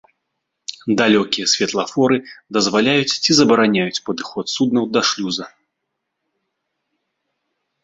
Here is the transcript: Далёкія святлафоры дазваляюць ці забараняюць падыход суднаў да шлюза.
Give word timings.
Далёкія 1.01 1.45
святлафоры 1.53 2.17
дазваляюць 2.57 3.17
ці 3.27 3.31
забараняюць 3.41 4.01
падыход 4.09 4.45
суднаў 4.55 4.85
да 4.97 5.07
шлюза. 5.13 5.51